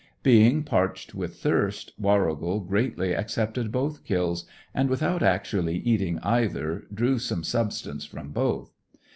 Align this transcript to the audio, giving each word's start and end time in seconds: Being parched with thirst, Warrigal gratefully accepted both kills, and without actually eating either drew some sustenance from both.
Being 0.23 0.63
parched 0.63 1.13
with 1.13 1.35
thirst, 1.35 1.91
Warrigal 1.95 2.61
gratefully 2.61 3.13
accepted 3.13 3.71
both 3.71 4.03
kills, 4.03 4.45
and 4.73 4.89
without 4.89 5.21
actually 5.21 5.77
eating 5.77 6.17
either 6.23 6.85
drew 6.91 7.19
some 7.19 7.43
sustenance 7.43 8.05
from 8.05 8.29
both. 8.31 8.73